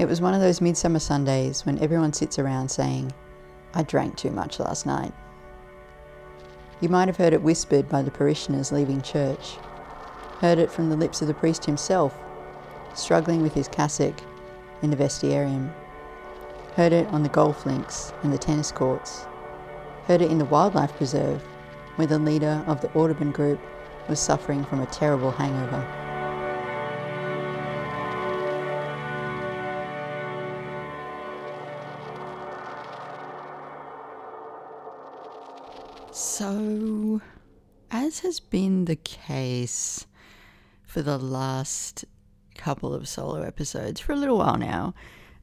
[0.00, 3.12] It was one of those midsummer Sundays when everyone sits around saying,
[3.74, 5.12] I drank too much last night.
[6.80, 9.58] You might have heard it whispered by the parishioners leaving church,
[10.40, 12.16] heard it from the lips of the priest himself,
[12.94, 14.18] struggling with his cassock
[14.80, 15.70] in the vestiarium,
[16.76, 19.26] heard it on the golf links and the tennis courts,
[20.06, 21.42] heard it in the wildlife preserve,
[21.96, 23.60] where the leader of the Audubon group
[24.08, 25.99] was suffering from a terrible hangover.
[38.10, 40.04] As has been the case
[40.82, 42.04] for the last
[42.56, 44.92] couple of solo episodes for a little while now,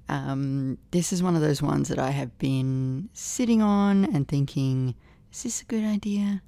[0.09, 4.95] um, this is one of those ones that I have been sitting on and thinking,
[5.31, 6.41] is this a good idea?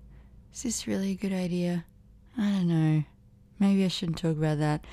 [0.54, 1.86] Is this really a good idea?
[2.38, 3.04] I don't know.
[3.58, 4.84] Maybe I shouldn't talk about that.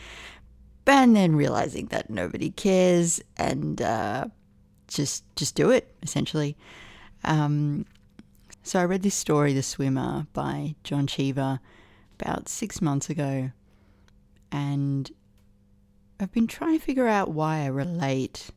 [0.87, 4.27] And then realizing that nobody cares and uh,
[4.87, 6.57] just just do it essentially.
[7.25, 7.85] Um,
[8.67, 11.61] so I read this story, The Swimmer, by John Cheever,
[12.19, 13.53] about six months ago,
[14.51, 15.09] and
[16.19, 18.51] I've been trying to figure out why I relate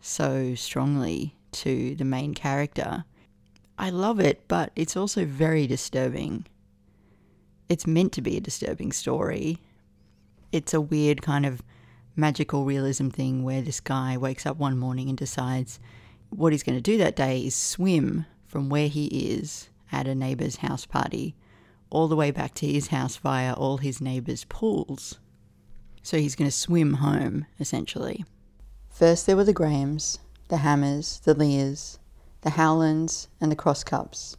[0.00, 3.04] so strongly to the main character.
[3.78, 6.46] I love it, but it's also very disturbing.
[7.68, 9.58] It's meant to be a disturbing story.
[10.50, 11.62] It's a weird kind of
[12.16, 15.78] magical realism thing where this guy wakes up one morning and decides
[16.30, 20.14] what he's going to do that day is swim from where he is at a
[20.14, 21.36] neighbour's house party
[21.90, 25.18] all the way back to his house via all his neighbours' pools.
[26.02, 28.24] So he's going to swim home, essentially.
[28.88, 31.98] First, there were the Grahams, the Hammers, the Lears,
[32.40, 34.38] the Howlands, and the Crosscups.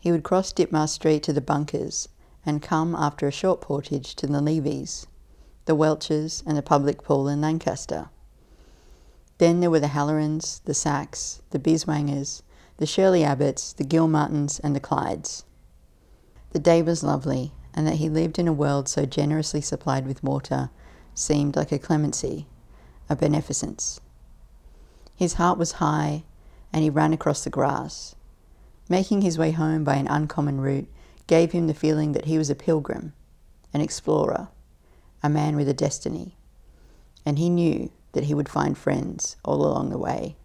[0.00, 2.08] He would cross Ditmar Street to the bunkers
[2.44, 5.06] and come after a short portage to the Levies,
[5.66, 8.10] the Welches, and the public pool in Lancaster.
[9.38, 12.42] Then there were the Hallorans, the Sacks, the Biswangers,
[12.80, 15.44] the Shirley Abbotts, the Gilmartins, and the Clydes.
[16.52, 20.24] The day was lovely, and that he lived in a world so generously supplied with
[20.24, 20.70] water
[21.12, 22.46] seemed like a clemency,
[23.10, 24.00] a beneficence.
[25.14, 26.24] His heart was high,
[26.72, 28.14] and he ran across the grass.
[28.88, 30.88] Making his way home by an uncommon route
[31.26, 33.12] gave him the feeling that he was a pilgrim,
[33.74, 34.48] an explorer,
[35.22, 36.38] a man with a destiny,
[37.26, 40.38] and he knew that he would find friends all along the way.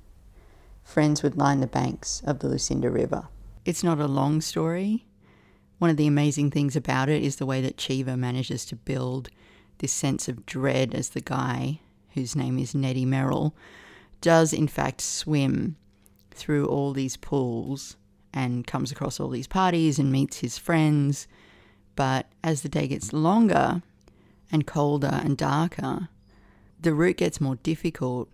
[0.86, 3.28] Friends would line the banks of the Lucinda River.
[3.66, 5.06] It's not a long story.
[5.80, 9.30] One of the amazing things about it is the way that Cheever manages to build
[9.80, 11.82] this sense of dread as the guy,
[12.14, 13.54] whose name is Neddy Merrill,
[14.22, 15.76] does in fact swim
[16.32, 17.98] through all these pools
[18.32, 21.28] and comes across all these parties and meets his friends.
[21.96, 23.82] But as the day gets longer
[24.52, 26.10] and colder and darker,
[26.80, 28.30] the route gets more difficult.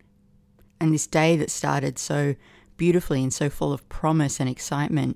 [0.81, 2.34] And this day that started so
[2.75, 5.16] beautifully and so full of promise and excitement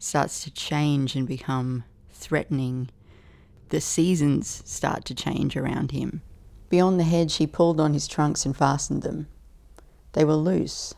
[0.00, 2.90] starts to change and become threatening.
[3.68, 6.22] The seasons start to change around him.
[6.70, 9.28] Beyond the hedge, he pulled on his trunks and fastened them.
[10.14, 10.92] They were loose,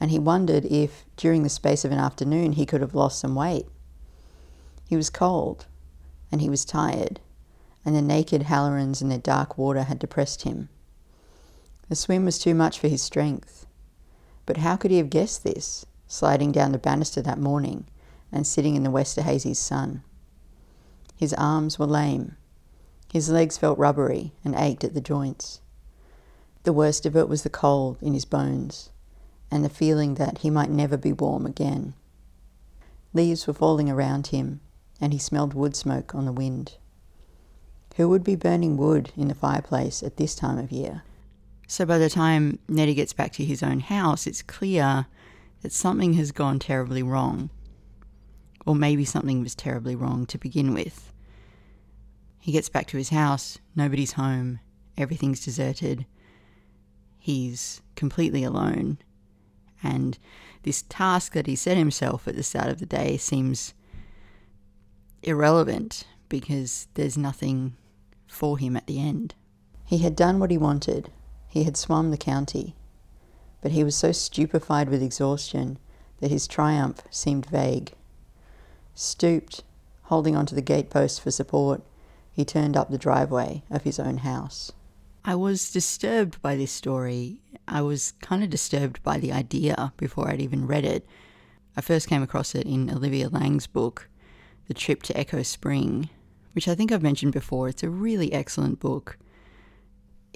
[0.00, 3.36] and he wondered if, during the space of an afternoon, he could have lost some
[3.36, 3.66] weight.
[4.88, 5.66] He was cold,
[6.32, 7.20] and he was tired,
[7.84, 10.70] and the naked Hallorans and their dark water had depressed him.
[11.88, 13.66] The swim was too much for his strength.
[14.46, 17.86] But how could he have guessed this, sliding down the banister that morning
[18.32, 20.02] and sitting in the Westerhazy's sun?
[21.16, 22.36] His arms were lame.
[23.12, 25.60] His legs felt rubbery and ached at the joints.
[26.64, 28.90] The worst of it was the cold in his bones
[29.50, 31.94] and the feeling that he might never be warm again.
[33.12, 34.60] Leaves were falling around him,
[35.00, 36.76] and he smelled wood smoke on the wind.
[37.96, 41.04] Who would be burning wood in the fireplace at this time of year?
[41.66, 45.06] So by the time Neddy gets back to his own house, it's clear
[45.62, 47.50] that something has gone terribly wrong.
[48.66, 51.12] Or maybe something was terribly wrong to begin with.
[52.38, 54.60] He gets back to his house, nobody's home,
[54.98, 56.06] everything's deserted.
[57.18, 58.98] He's completely alone
[59.84, 60.18] and
[60.62, 63.74] this task that he set himself at the start of the day seems
[65.22, 67.76] irrelevant because there's nothing
[68.26, 69.34] for him at the end.
[69.84, 71.12] He had done what he wanted.
[71.54, 72.74] He had swum the county.
[73.62, 75.78] But he was so stupefied with exhaustion
[76.18, 77.92] that his triumph seemed vague.
[78.96, 79.62] Stooped,
[80.02, 81.80] holding onto the gatepost for support,
[82.32, 84.72] he turned up the driveway of his own house.
[85.24, 87.38] I was disturbed by this story.
[87.68, 91.06] I was kind of disturbed by the idea before I'd even read it.
[91.76, 94.08] I first came across it in Olivia Laing's book,
[94.66, 96.10] The Trip to Echo Spring,
[96.52, 97.68] which I think I've mentioned before.
[97.68, 99.18] It's a really excellent book.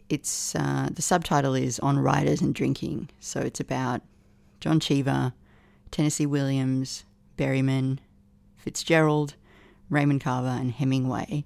[0.08, 3.10] It's uh, the subtitle is on writers and drinking.
[3.20, 4.02] So it's about
[4.60, 5.32] John Cheever,
[5.90, 7.04] Tennessee Williams,
[7.36, 7.98] Berryman,
[8.56, 9.34] Fitzgerald,
[9.90, 11.44] Raymond Carver, and Hemingway,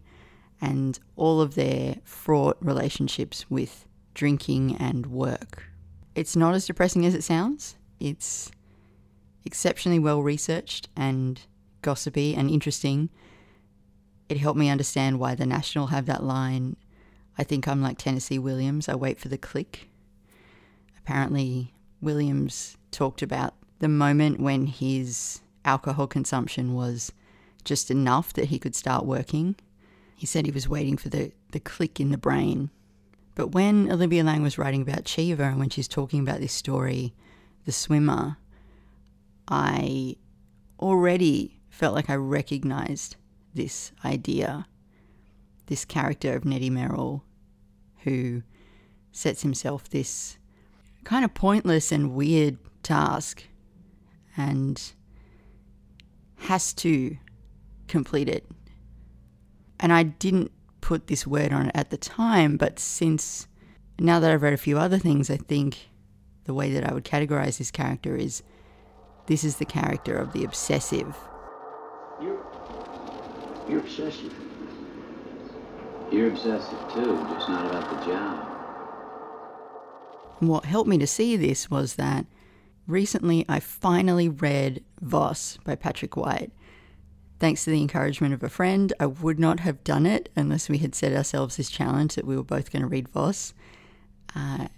[0.61, 5.65] and all of their fraught relationships with drinking and work.
[6.15, 7.77] It's not as depressing as it sounds.
[7.99, 8.51] It's
[9.45, 11.41] exceptionally well researched and
[11.83, 13.11] gossipy and interesting.
[14.29, 16.77] It helped me understand why the National have that line
[17.39, 19.89] I think I'm like Tennessee Williams, I wait for the click.
[20.99, 27.13] Apparently, Williams talked about the moment when his alcohol consumption was
[27.65, 29.57] just enough that he could start working.
[30.17, 32.71] He said he was waiting for the, the click in the brain.
[33.35, 37.15] But when Olivia Laing was writing about Cheever and when she's talking about this story,
[37.65, 38.37] The Swimmer,
[39.49, 40.17] I
[40.79, 43.17] already felt like I recognized
[43.55, 44.67] this idea,
[45.67, 47.25] this character of Neddy Merrill,
[48.05, 48.43] who
[49.13, 50.39] sets himself this
[51.05, 53.45] kind of pointless and weird task
[54.37, 54.93] and
[56.37, 57.17] has to
[57.89, 58.47] complete it.
[59.79, 63.47] And I didn't put this word on it at the time, but since
[63.99, 65.91] now that I've read a few other things, I think
[66.45, 68.43] the way that I would categorize this character is
[69.27, 71.17] this is the character of the obsessive.
[72.21, 72.45] You're,
[73.69, 74.35] you're obsessive.
[76.13, 78.49] You're obsessive too, just not about the job.
[80.41, 82.27] What helped me to see this was that
[82.87, 86.53] recently I finally read Voss by Patrick White.
[87.41, 90.79] Thanks to the encouragement of a friend, I would not have done it unless we
[90.79, 93.55] had set ourselves this challenge that we were both going to read Voss.
[94.37, 94.69] Uh,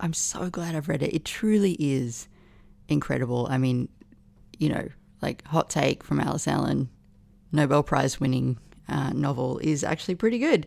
[0.00, 1.14] I'm so glad I've read it.
[1.14, 2.26] It truly is
[2.88, 3.46] incredible.
[3.48, 3.88] I mean,
[4.58, 4.88] you know,
[5.20, 6.90] like hot take from Alice Allan,
[7.52, 8.58] Nobel Prize winning
[8.88, 10.66] uh, novel is actually pretty good.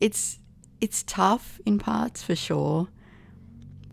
[0.00, 0.38] It's
[0.80, 2.88] it's tough in parts for sure,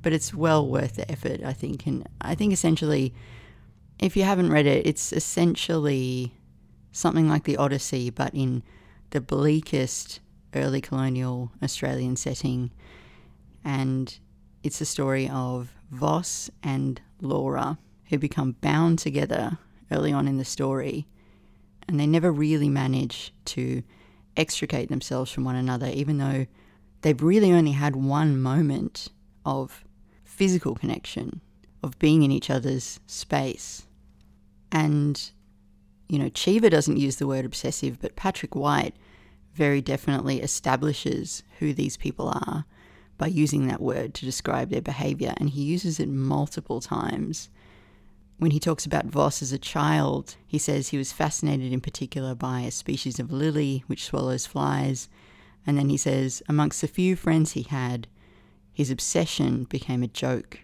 [0.02, 1.44] but it's well worth the effort.
[1.44, 3.14] I think, and I think essentially,
[4.00, 6.34] if you haven't read it, it's essentially
[6.92, 8.64] something like the Odyssey, but in
[9.12, 10.20] the bleakest
[10.56, 12.72] early colonial Australian setting,
[13.64, 14.18] and
[14.64, 17.78] it's a story of Voss and Laura
[18.10, 19.58] who become bound together
[19.92, 21.08] early on in the story,
[21.90, 23.82] and they never really manage to
[24.38, 26.46] extricate themselves from one another, even though
[27.02, 29.08] they've really only had one moment
[29.44, 29.84] of
[30.24, 31.42] physical connection,
[31.82, 33.88] of being in each other's space.
[34.72, 35.32] And,
[36.08, 38.96] you know, Cheever doesn't use the word obsessive, but Patrick White
[39.56, 42.66] very definitely establishes who these people are
[43.18, 47.50] by using that word to describe their behavior, and he uses it multiple times.
[48.40, 52.34] When he talks about Voss as a child, he says he was fascinated in particular
[52.34, 55.10] by a species of lily which swallows flies,
[55.68, 58.08] and then he says, amongst the few friends he had,
[58.72, 60.62] his obsession became a joke.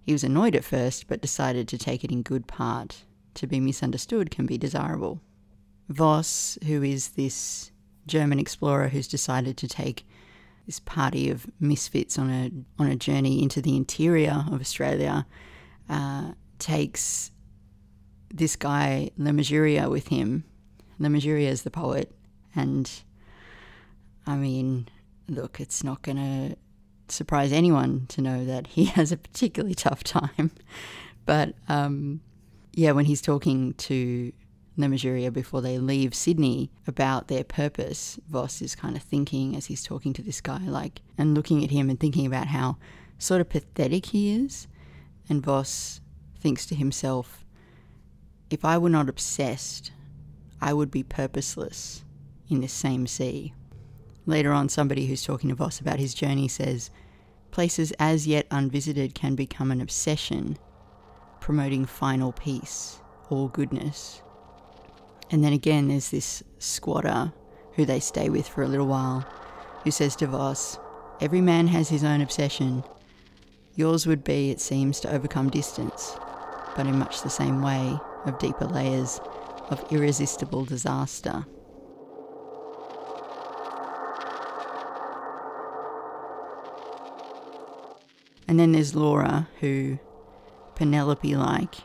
[0.00, 3.02] He was annoyed at first, but decided to take it in good part.
[3.34, 5.20] To be misunderstood can be desirable.
[5.88, 7.72] Voss, who is this
[8.06, 10.06] German explorer who's decided to take
[10.66, 15.26] this party of misfits on a on a journey into the interior of Australia,
[15.88, 17.30] uh, takes
[18.32, 19.32] this guy Le
[19.88, 20.44] with him.
[20.98, 22.14] Le is the poet,
[22.54, 22.90] and
[24.26, 24.88] I mean,
[25.28, 26.56] look, it's not going to
[27.08, 30.50] surprise anyone to know that he has a particularly tough time.
[31.26, 32.20] But um,
[32.72, 34.32] yeah, when he's talking to
[34.76, 39.82] Mesurier before they leave Sydney about their purpose, Voss is kind of thinking as he's
[39.82, 42.76] talking to this guy, like, and looking at him and thinking about how
[43.18, 44.66] sort of pathetic he is.
[45.28, 46.00] And Voss
[46.44, 47.42] thinks to himself,
[48.50, 49.92] if I were not obsessed,
[50.60, 52.04] I would be purposeless
[52.50, 53.54] in this same sea.
[54.26, 56.90] Later on, somebody who's talking to Voss about his journey says,
[57.50, 60.58] Places as yet unvisited can become an obsession,
[61.40, 64.20] promoting final peace or goodness.
[65.30, 67.32] And then again, there's this squatter
[67.72, 69.26] who they stay with for a little while,
[69.82, 70.78] who says to Voss,
[71.22, 72.84] Every man has his own obsession.
[73.76, 76.18] Yours would be, it seems, to overcome distance,
[76.76, 79.20] but in much the same way, of deeper layers
[79.70, 81.44] of irresistible disaster.
[88.46, 89.98] And then there's Laura, who,
[90.74, 91.76] Penelope like,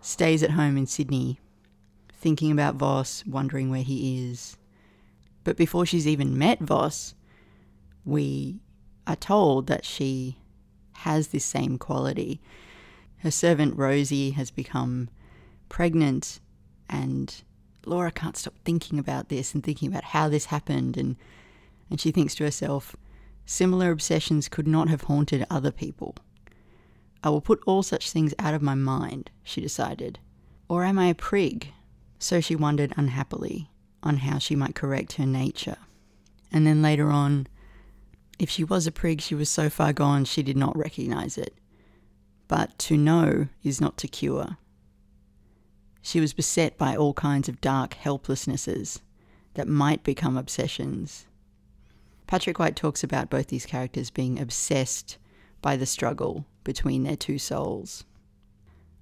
[0.00, 1.40] stays at home in Sydney,
[2.12, 4.56] thinking about Voss, wondering where he is.
[5.42, 7.14] But before she's even met Voss,
[8.04, 8.60] we
[9.06, 10.36] are told that she
[10.92, 12.40] has this same quality.
[13.18, 15.08] Her servant Rosie has become
[15.68, 16.40] pregnant,
[16.88, 17.34] and
[17.84, 20.96] Laura can't stop thinking about this and thinking about how this happened.
[20.96, 21.16] And,
[21.90, 22.96] and she thinks to herself,
[23.46, 26.16] Similar obsessions could not have haunted other people.
[27.22, 30.18] I will put all such things out of my mind, she decided.
[30.68, 31.72] Or am I a prig?
[32.18, 33.70] So she wondered unhappily
[34.02, 35.76] on how she might correct her nature.
[36.50, 37.46] And then later on,
[38.38, 41.54] if she was a prig, she was so far gone she did not recognize it.
[42.48, 44.56] But to know is not to cure.
[46.02, 49.00] She was beset by all kinds of dark helplessnesses
[49.54, 51.26] that might become obsessions.
[52.26, 55.18] Patrick White talks about both these characters being obsessed
[55.62, 58.04] by the struggle between their two souls.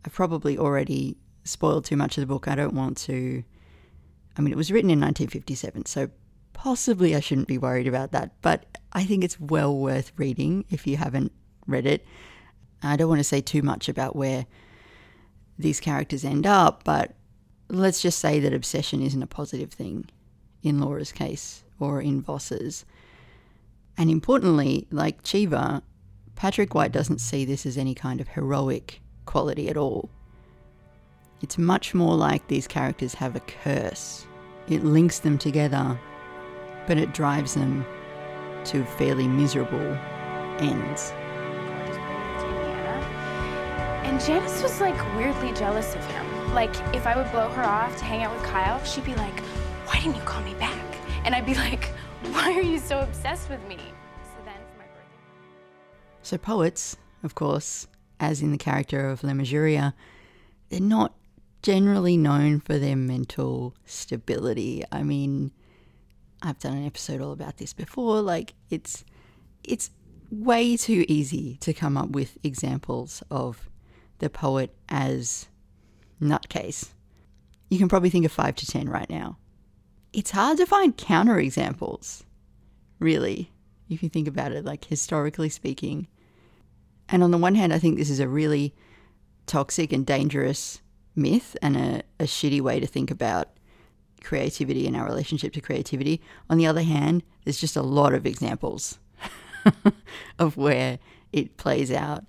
[0.05, 2.49] I've probably already spoiled too much of the book.
[2.49, 3.45] I don't want to.
[4.37, 6.11] I mean, it was written in 1957, so
[6.53, 10.87] possibly I shouldn't be worried about that, but I think it's well worth reading if
[10.87, 11.33] you haven't
[11.67, 12.07] read it.
[12.89, 14.47] I don't want to say too much about where
[15.59, 17.13] these characters end up, but
[17.69, 20.07] let's just say that obsession isn't a positive thing
[20.63, 22.85] in Laura's case or in Voss's.
[23.97, 25.83] And importantly, like Cheever,
[26.35, 30.11] Patrick White doesn't see this as any kind of heroic quality at all.
[31.43, 34.27] It's much more like these characters have a curse.
[34.69, 35.99] It links them together,
[36.87, 37.85] but it drives them
[38.65, 39.99] to fairly miserable
[40.59, 41.13] ends.
[44.15, 46.55] And Janice was like weirdly jealous of him.
[46.55, 49.41] Like, if I would blow her off to hang out with Kyle, she'd be like,
[49.87, 50.85] Why didn't you call me back?
[51.25, 51.87] And I'd be like,
[52.31, 53.77] Why are you so obsessed with me?
[53.77, 55.19] So then for my birthday.
[56.23, 57.89] So, poets, of course,
[58.21, 59.95] as in the character of Mesurier,
[60.69, 61.15] they're not
[61.63, 64.85] generally known for their mental stability.
[64.93, 65.51] I mean,
[66.41, 68.21] I've done an episode all about this before.
[68.21, 69.05] Like, it's
[69.65, 69.91] it's
[70.31, 73.69] way too easy to come up with examples of
[74.19, 75.49] the poet as
[76.21, 76.91] nutcase.
[77.71, 79.39] You can probably think of five to ten right now.
[80.13, 82.25] It's hard to find counter examples,
[82.99, 83.51] really,
[83.89, 86.07] if you think about it, like historically speaking.
[87.09, 88.75] And on the one hand, I think this is a really
[89.47, 90.81] toxic and dangerous
[91.17, 93.51] myth and a, a shitty way to think about
[94.23, 96.21] creativity and our relationship to creativity.
[96.49, 98.99] On the other hand, there's just a lot of examples
[100.39, 100.99] of where
[101.33, 102.25] it plays out.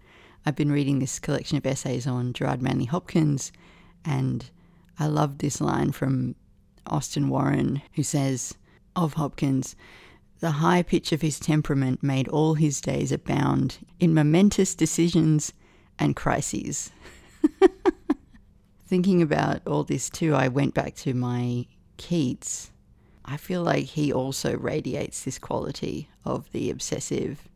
[0.46, 3.52] I've been reading this collection of essays on Gerard Manley Hopkins,
[4.04, 4.46] and
[5.00, 6.36] I love this line from
[6.86, 8.54] Austin Warren, who says
[8.96, 9.76] of Hopkins,
[10.40, 15.54] the high pitch of his temperament made all his days abound in momentous decisions
[15.98, 16.92] and crises.
[18.88, 21.66] Thinking about all this too, I went back to my
[21.98, 22.72] Keats.
[23.24, 27.48] I feel like he also radiates this quality of the obsessive.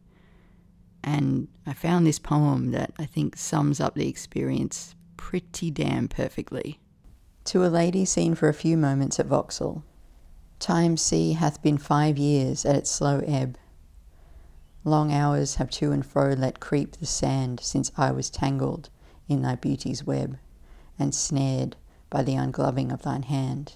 [1.04, 6.80] And I found this poem that I think sums up the experience pretty damn perfectly.
[7.46, 9.84] To a lady seen for a few moments at Vauxhall.
[10.60, 13.58] Time's sea hath been five years at its slow ebb.
[14.84, 18.90] Long hours have to and fro let creep the sand since I was tangled
[19.28, 20.38] in thy beauty's web
[20.98, 21.76] and snared
[22.10, 23.76] by the ungloving of thine hand.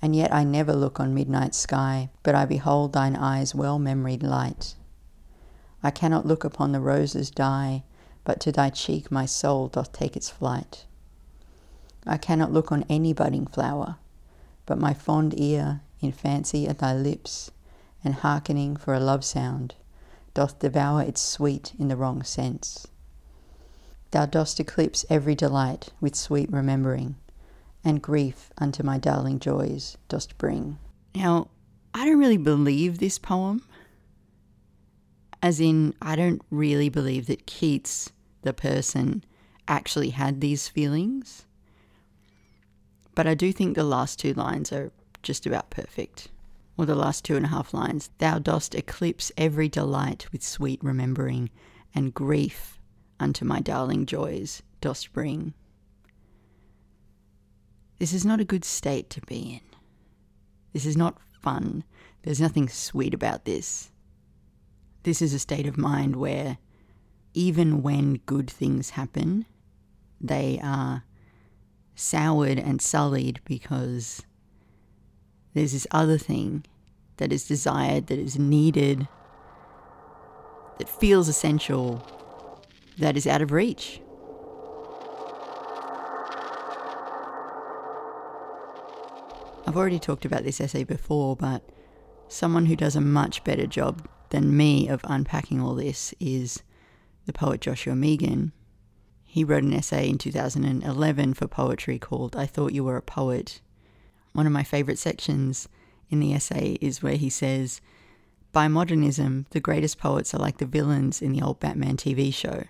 [0.00, 4.22] And yet I never look on midnight sky, but I behold thine eyes' well memoried
[4.22, 4.74] light.
[5.82, 7.84] I cannot look upon the rose's die,
[8.24, 10.84] but to thy cheek my soul doth take its flight.
[12.06, 13.96] I cannot look on any budding flower,
[14.66, 17.50] but my fond ear, in fancy at thy lips,
[18.04, 19.74] and hearkening for a love sound,
[20.34, 22.86] doth devour its sweet in the wrong sense.
[24.10, 27.16] Thou dost eclipse every delight with sweet remembering,
[27.84, 30.78] and grief unto my darling joys dost bring.
[31.14, 31.48] Now,
[31.94, 33.62] I don't really believe this poem.
[35.42, 39.24] As in, I don't really believe that Keats, the person,
[39.66, 41.46] actually had these feelings.
[43.14, 44.92] But I do think the last two lines are
[45.22, 46.28] just about perfect.
[46.76, 48.10] Or the last two and a half lines.
[48.18, 51.50] Thou dost eclipse every delight with sweet remembering,
[51.94, 52.78] and grief
[53.18, 55.52] unto my darling joys dost bring.
[57.98, 59.76] This is not a good state to be in.
[60.72, 61.84] This is not fun.
[62.22, 63.90] There's nothing sweet about this.
[65.02, 66.58] This is a state of mind where
[67.32, 69.46] even when good things happen,
[70.20, 71.04] they are
[71.94, 74.22] soured and sullied because
[75.54, 76.64] there's this other thing
[77.16, 79.08] that is desired, that is needed,
[80.78, 82.06] that feels essential,
[82.98, 84.00] that is out of reach.
[89.66, 91.62] I've already talked about this essay before, but
[92.28, 96.62] someone who does a much better job than me of unpacking all this is
[97.26, 98.52] the poet Joshua Mehigan.
[99.24, 103.60] He wrote an essay in 2011 for poetry called I Thought You Were a Poet.
[104.32, 105.68] One of my favourite sections
[106.08, 107.80] in the essay is where he says,
[108.52, 112.64] By modernism, the greatest poets are like the villains in the old Batman TV show,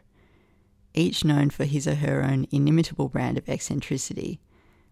[0.93, 4.41] each known for his or her own inimitable brand of eccentricity,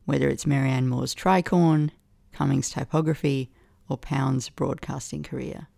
[0.05, 1.91] whether it's Marianne Moore's tricorn,
[2.33, 3.51] Cummings' typography,
[3.89, 5.69] or Pound's broadcasting career.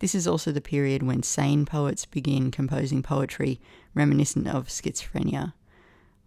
[0.00, 3.60] This is also the period when sane poets begin composing poetry
[3.94, 5.54] reminiscent of schizophrenia,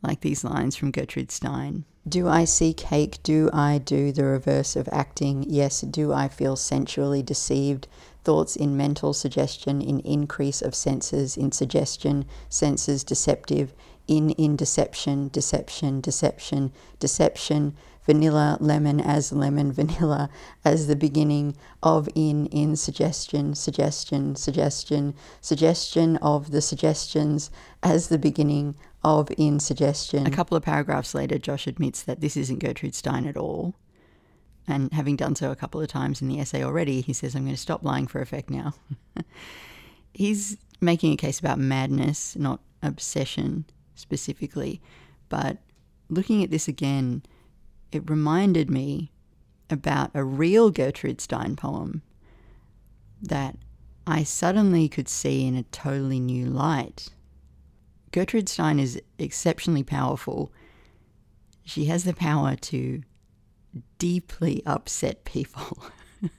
[0.02, 3.20] like these lines from Gertrude Stein Do I see cake?
[3.24, 5.46] Do I do the reverse of acting?
[5.48, 7.88] Yes, do I feel sensually deceived?
[8.24, 13.74] Thoughts in mental suggestion, in increase of senses, in suggestion, senses deceptive,
[14.08, 20.30] in in deception, deception, deception, deception, vanilla, lemon as lemon, vanilla
[20.66, 27.52] as the beginning of in, in suggestion, suggestion, suggestion, suggestion of the suggestions
[27.84, 30.28] as the beginning of in suggestion.
[30.28, 33.76] A couple of paragraphs later, Josh admits that this isn't Gertrude Stein at all.
[34.68, 37.44] And having done so a couple of times in the essay already, he says, I'm
[37.44, 38.76] going to stop lying for effect now.
[40.14, 43.66] He's making a case about madness, not obsession
[43.96, 44.82] specifically.
[45.30, 45.58] But
[46.10, 47.24] looking at this again,
[47.92, 49.12] it reminded me
[49.70, 52.02] about a real Gertrude Stein poem
[53.22, 53.56] that
[54.06, 57.10] I suddenly could see in a totally new light.
[58.12, 60.52] Gertrude Stein is exceptionally powerful.
[61.64, 63.02] She has the power to
[63.98, 65.84] deeply upset people.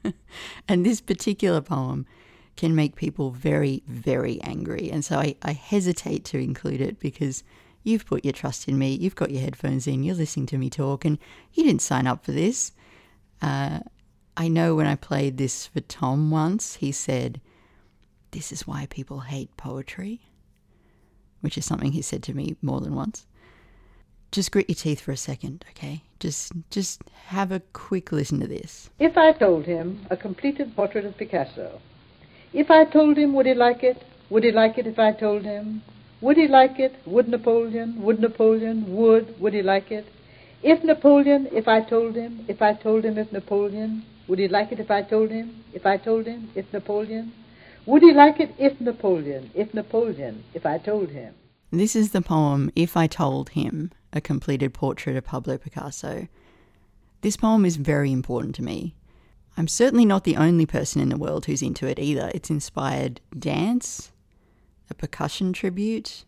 [0.68, 2.06] and this particular poem
[2.56, 4.90] can make people very, very angry.
[4.90, 7.42] And so I, I hesitate to include it because
[7.84, 8.94] You've put your trust in me.
[8.94, 10.04] You've got your headphones in.
[10.04, 11.18] You're listening to me talk, and
[11.52, 12.72] you didn't sign up for this.
[13.40, 13.80] Uh,
[14.36, 17.40] I know when I played this for Tom once, he said,
[18.30, 20.20] This is why people hate poetry,
[21.42, 23.26] which is something he said to me more than once.
[24.30, 26.02] Just grit your teeth for a second, okay?
[26.18, 28.88] Just, just have a quick listen to this.
[28.98, 31.80] If I told him a completed portrait of Picasso,
[32.54, 34.02] if I told him, would he like it?
[34.30, 35.82] Would he like it if I told him?
[36.22, 36.94] Would he like it?
[37.04, 38.00] Would Napoleon?
[38.02, 38.96] Would Napoleon?
[38.96, 39.38] Would?
[39.40, 40.06] Would he like it?
[40.62, 44.70] If Napoleon, if I told him, if I told him if Napoleon, would he like
[44.70, 45.64] it if I told him?
[45.74, 47.32] If I told him, if Napoleon?
[47.84, 51.34] Would he like it if Napoleon, if Napoleon, if I told him?
[51.72, 56.28] This is the poem If I Told Him, a completed portrait of Pablo Picasso.
[57.22, 58.94] This poem is very important to me.
[59.56, 62.30] I'm certainly not the only person in the world who's into it either.
[62.34, 64.12] It's inspired dance,
[64.88, 66.24] a percussion tribute,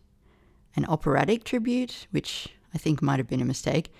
[0.75, 3.93] an operatic tribute, which I think might have been a mistake,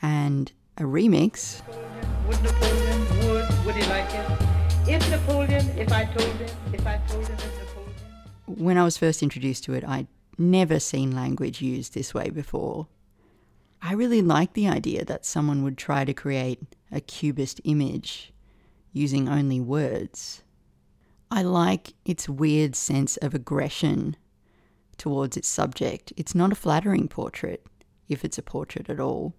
[0.00, 1.60] and a remix.
[2.28, 4.47] Would Napoleon, would, would he like it?
[4.88, 7.94] If Napoleon, if I told him, if I told him, if Napoleon.
[8.46, 10.06] When I was first introduced to it, I'd
[10.38, 12.86] never seen language used this way before.
[13.82, 18.32] I really liked the idea that someone would try to create a cubist image
[18.94, 20.42] using only words.
[21.30, 24.16] I like its weird sense of aggression
[24.96, 26.14] towards its subject.
[26.16, 27.66] It's not a flattering portrait,
[28.08, 29.34] if it's a portrait at all.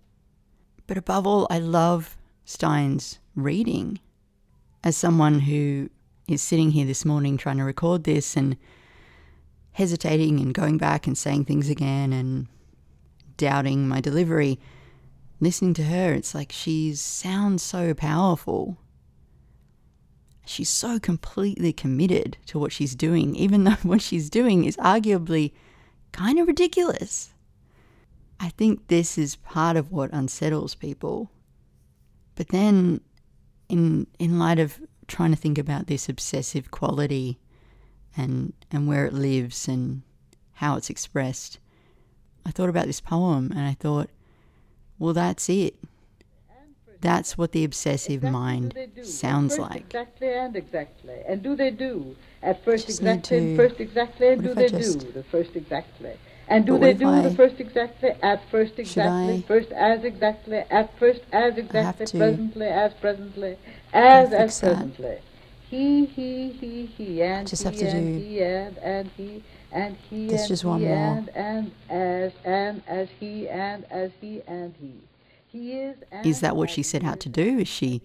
[0.85, 3.99] But above all, I love Stein's reading.
[4.83, 5.89] As someone who
[6.27, 8.55] is sitting here this morning trying to record this and
[9.71, 12.47] hesitating and going back and saying things again and
[13.37, 14.59] doubting my delivery,
[15.39, 18.77] listening to her, it's like she sounds so powerful
[20.49, 25.53] she's so completely committed to what she's doing, even though what she's doing is arguably
[26.11, 27.33] kind of ridiculous.
[28.39, 31.29] I think this is part of what unsettles people.
[32.35, 33.01] But then,
[33.69, 37.39] in, in light of trying to think about this obsessive quality
[38.17, 40.01] and, and where it lives and
[40.55, 41.59] how it's expressed,
[42.45, 44.09] I thought about this poem and I thought,
[44.97, 45.75] well, that's it.
[47.01, 49.81] That's what the obsessive exactly mind sounds like.
[49.85, 51.15] Exactly and exactly.
[51.25, 52.15] And do they do?
[52.43, 55.11] At first exactly, to- first exactly, and do they just- do?
[55.13, 56.11] The first exactly.
[56.51, 60.57] And do But they do I- the first exactly, at first exactly, first as exactly,
[60.57, 63.55] at first as exactly, presently as presently,
[63.93, 64.73] as as that.
[64.75, 65.17] presently.
[65.69, 69.43] He, he, he, he, and just he, have to and do- he, and, and he,
[69.71, 70.91] and he, There's and just he, one more.
[70.97, 74.93] and, and, as, and, as he, and, as he, and he.
[75.51, 77.59] He is, and, Is that what she he set out to do?
[77.59, 78.01] Is she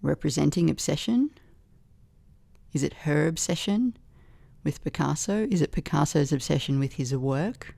[0.00, 1.30] representing obsession?
[2.72, 3.96] Is it her obsession
[4.66, 5.46] with Picasso?
[5.48, 7.76] Is it Picasso's obsession with his work?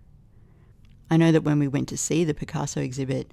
[1.10, 3.30] I know that when we went to see the Picasso exhibit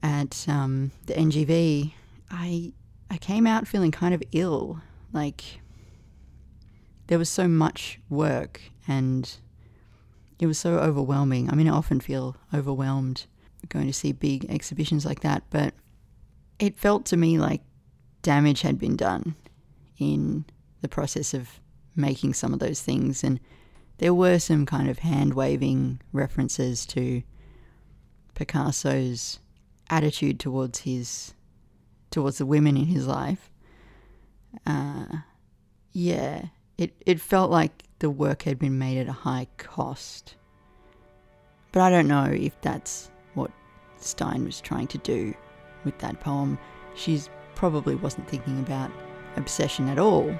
[0.00, 1.92] at um, the NGV,
[2.30, 2.72] I
[3.10, 4.80] I came out feeling kind of ill.
[5.12, 5.42] Like
[7.08, 9.36] there was so much work and
[10.38, 11.50] it was so overwhelming.
[11.50, 13.26] I mean, I often feel overwhelmed
[13.70, 15.74] going to see big exhibitions like that, but
[16.60, 17.62] it felt to me like
[18.22, 19.34] damage had been done
[19.98, 20.44] in
[20.80, 21.60] the process of
[21.96, 23.22] making some of those things.
[23.24, 23.40] And
[23.98, 27.22] there were some kind of hand waving references to
[28.34, 29.38] Picasso's
[29.90, 31.34] attitude towards his
[32.10, 33.50] towards the women in his life.
[34.66, 35.06] Uh,
[35.92, 36.46] yeah,
[36.78, 40.34] it it felt like the work had been made at a high cost.
[41.72, 43.50] But I don't know if that's what
[43.98, 45.34] Stein was trying to do
[45.84, 46.58] with that poem.
[46.94, 47.20] She
[47.54, 48.90] probably wasn't thinking about
[49.36, 50.38] obsession at all.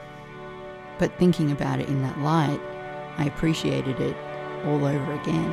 [0.98, 2.60] But thinking about it in that light,
[3.18, 4.16] I appreciated it
[4.64, 5.52] all over again.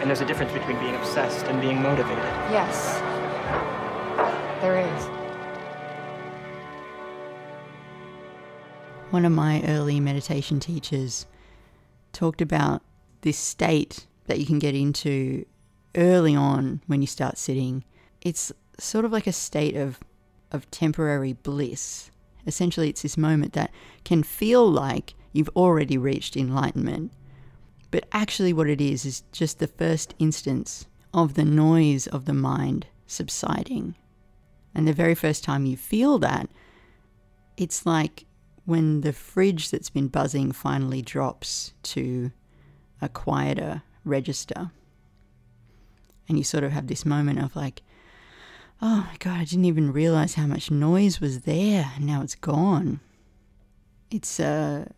[0.00, 2.24] And there's a difference between being obsessed and being motivated.
[2.50, 3.00] Yes,
[4.60, 5.04] there is.
[9.10, 11.26] One of my early meditation teachers
[12.12, 12.82] talked about
[13.22, 15.44] this state that you can get into
[15.96, 17.84] early on when you start sitting.
[18.20, 19.98] It's sort of like a state of
[20.52, 22.10] of temporary bliss.
[22.46, 23.70] Essentially, it's this moment that
[24.04, 27.12] can feel like you've already reached enlightenment,
[27.90, 32.32] but actually, what it is is just the first instance of the noise of the
[32.32, 33.96] mind subsiding.
[34.74, 36.48] And the very first time you feel that,
[37.56, 38.26] it's like
[38.64, 42.30] when the fridge that's been buzzing finally drops to
[43.02, 44.70] a quieter register.
[46.28, 47.82] And you sort of have this moment of like,
[48.82, 51.92] oh my God, I didn't even realize how much noise was there.
[52.00, 53.00] Now it's gone.
[54.10, 54.90] It's a,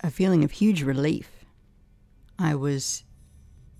[0.00, 1.44] a feeling of huge relief.
[2.38, 3.04] I was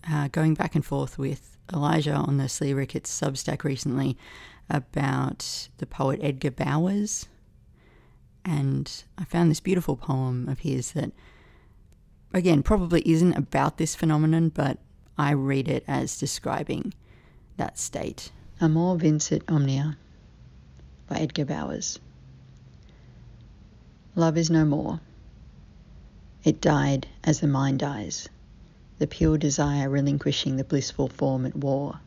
[0.08, 4.16] uh, going back and forth with Elijah on the Slee Ricketts Substack recently
[4.68, 7.26] about the poet Edgar Bowers.
[8.44, 11.12] And I found this beautiful poem of his that,
[12.32, 14.78] again, probably isn't about this phenomenon, but
[15.18, 16.94] I read it as describing
[17.56, 18.30] that state.
[18.62, 19.96] Amor vincit omnia
[21.08, 21.98] by Edgar Bowers.
[24.14, 25.00] Love is no more.
[26.44, 28.28] It died as the mind dies,
[28.98, 32.00] the pure desire relinquishing the blissful form it wore.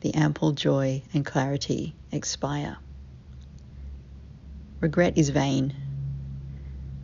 [0.00, 2.78] The ample joy and clarity expire.
[4.80, 5.74] Regret is vain.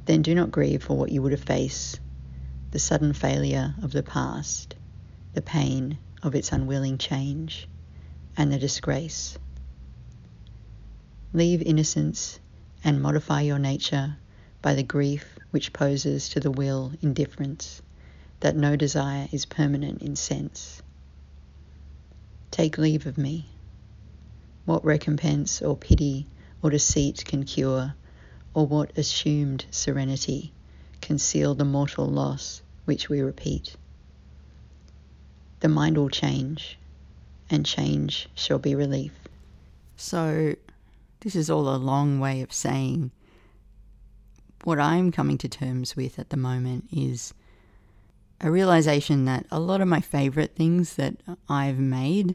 [0.07, 2.01] Then do not grieve for what you would faced
[2.71, 4.77] the sudden failure of the past,
[5.35, 7.69] the pain of its unwilling change
[8.37, 9.39] and the disgrace.
[11.33, 12.39] Leave innocence
[12.85, 14.17] and modify your nature
[14.63, 17.83] by the grief which poses to the will indifference,
[18.41, 20.83] that no desire is permanent in sense.
[22.51, 23.47] Take leave of me.
[24.65, 26.27] What recompense or pity
[26.63, 27.95] or deceit can cure,
[28.55, 30.53] or what assumed serenity
[31.01, 33.77] conceal the mortal loss which we repeat?
[35.61, 36.79] The mind will change,
[37.51, 39.13] and change shall be relief.
[39.97, 40.55] So,
[41.21, 43.11] this is all a long way of saying
[44.65, 47.33] what I'm coming to terms with at the moment is
[48.41, 51.17] a realization that a lot of my favorite things that
[51.49, 52.35] I've made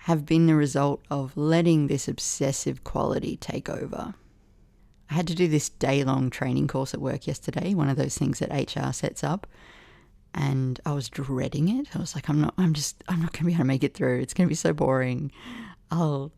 [0.00, 4.14] have been the result of letting this obsessive quality take over.
[5.10, 8.18] I had to do this day long training course at work yesterday, one of those
[8.18, 9.46] things that HR sets up
[10.36, 11.96] and I was dreading it.
[11.96, 13.82] I was like, I'm not, I'm just, I'm not going to be able to make
[13.82, 14.20] it through.
[14.20, 15.32] It's going to be so boring.
[15.90, 16.30] I'll,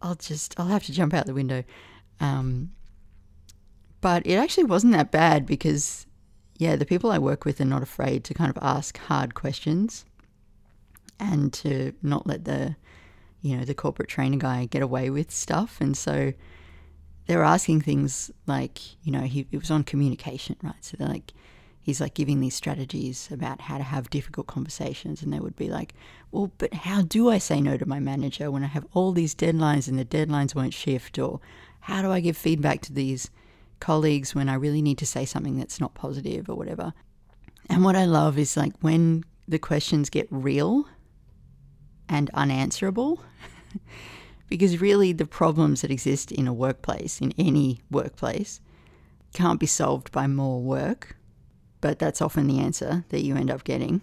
[0.00, 1.62] I'll just, I'll have to jump out the window.
[2.18, 2.72] Um,
[4.00, 6.06] but it actually wasn't that bad because,
[6.56, 10.06] yeah, the people I work with are not afraid to kind of ask hard questions
[11.20, 12.74] and to not let the,
[13.42, 15.78] you know, the corporate trainer guy get away with stuff.
[15.78, 16.32] And so
[17.26, 20.82] they were asking things like, you know, he, it was on communication, right?
[20.82, 21.34] So they're like,
[21.86, 25.68] he's like giving these strategies about how to have difficult conversations and they would be
[25.68, 25.94] like
[26.32, 29.36] well but how do i say no to my manager when i have all these
[29.36, 31.16] deadlines and the deadlines won't shift?
[31.16, 31.38] Or
[31.80, 33.30] how do i give feedback to these
[33.78, 36.92] colleagues when i really need to say something that's not positive or whatever?
[37.70, 40.88] And what i love is like when the questions get real
[42.08, 43.22] and unanswerable
[44.48, 48.60] because really the problems that exist in a workplace in any workplace
[49.34, 51.16] can't be solved by more work
[51.86, 54.00] but that's often the answer that you end up getting.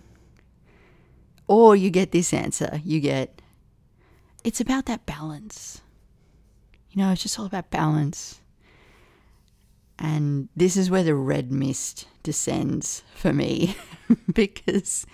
[1.49, 3.41] Or you get this answer you get,
[4.45, 5.81] it's about that balance.
[6.91, 8.39] You know, it's just all about balance.
[9.99, 13.75] And this is where the red mist descends for me
[14.33, 15.05] because,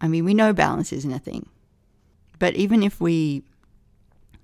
[0.00, 1.48] I mean, we know balance isn't a thing.
[2.38, 3.42] But even if we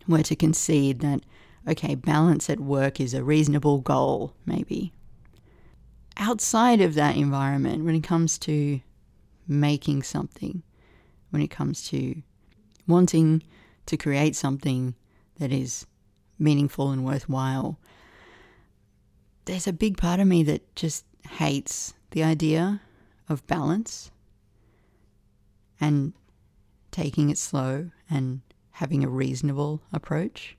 [0.09, 1.21] were to concede that,
[1.69, 4.93] okay, balance at work is a reasonable goal, maybe,
[6.17, 8.81] outside of that environment, when it comes to
[9.47, 10.63] making something,
[11.31, 12.23] when it comes to
[12.87, 13.43] wanting
[13.87, 14.95] to create something
[15.39, 15.87] that is
[16.39, 17.79] meaningful and worthwhile.
[19.45, 22.81] There's a big part of me that just hates the idea
[23.29, 24.11] of balance
[25.81, 26.13] and
[26.91, 28.41] taking it slow and
[28.73, 30.57] having a reasonable approach.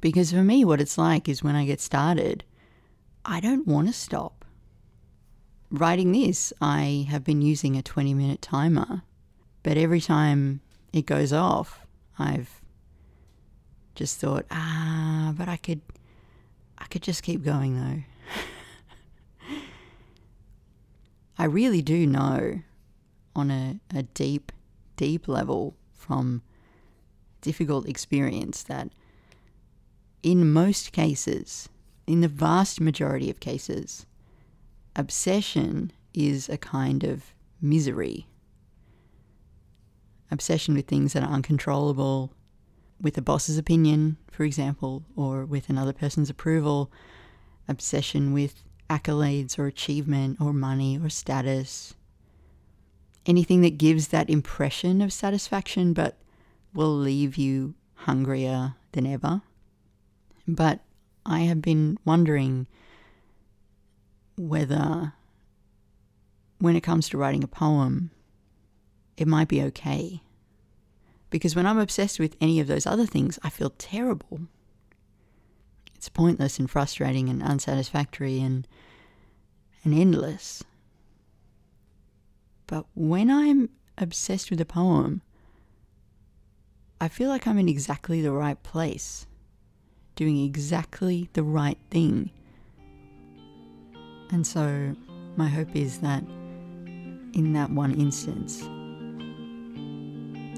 [0.00, 2.44] Because for me, what it's like is when I get started,
[3.24, 4.35] I don't want to stop.
[5.70, 9.02] Writing this, I have been using a 20 minute timer,
[9.62, 10.60] but every time
[10.92, 11.80] it goes off,
[12.18, 12.60] I've
[13.96, 15.80] just thought, ah, but I could,
[16.78, 18.02] I could just keep going though.
[21.38, 22.60] I really do know
[23.34, 24.52] on a, a deep,
[24.96, 26.42] deep level from
[27.40, 28.90] difficult experience that
[30.22, 31.68] in most cases,
[32.06, 34.06] in the vast majority of cases,
[34.96, 38.26] obsession is a kind of misery.
[40.30, 42.32] Obsession with things that are uncontrollable,
[43.00, 46.90] with a boss's opinion, for example, or with another person's approval,
[47.68, 51.94] obsession with accolades or achievement or money or status.
[53.26, 56.16] Anything that gives that impression of satisfaction but
[56.72, 59.42] will leave you hungrier than ever.
[60.48, 60.80] But
[61.24, 62.66] I have been wondering
[64.36, 65.14] whether,
[66.58, 68.10] when it comes to writing a poem,
[69.16, 70.22] it might be okay.
[71.30, 74.40] Because when I'm obsessed with any of those other things, I feel terrible.
[75.94, 78.68] It's pointless and frustrating and unsatisfactory and,
[79.82, 80.62] and endless.
[82.66, 85.22] But when I'm obsessed with a poem,
[87.00, 89.26] I feel like I'm in exactly the right place,
[90.14, 92.30] doing exactly the right thing.
[94.30, 94.94] And so,
[95.36, 96.22] my hope is that
[97.34, 98.62] in that one instance,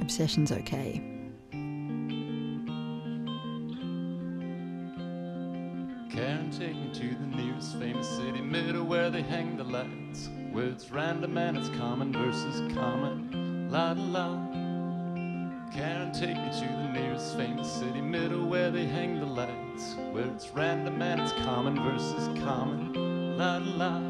[0.01, 1.03] obsession's okay.
[6.11, 10.31] Karen, take me to the nearest famous city, middle where they hang the lights.
[10.51, 13.69] Where it's random and it's common versus common.
[13.71, 14.47] La la.
[15.73, 19.95] Karen, take me to the nearest famous city, middle where they hang the lights.
[20.13, 23.08] Where it's random and it's common versus common.
[23.39, 24.01] La la.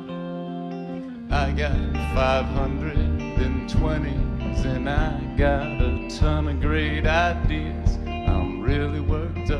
[1.31, 1.77] I got
[2.17, 7.99] 520s and I got a ton of great ideas.
[8.07, 9.58] I'm really worked up.